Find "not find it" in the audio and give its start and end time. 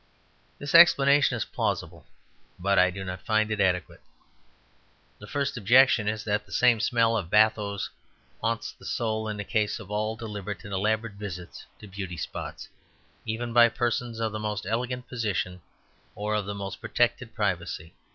3.05-3.61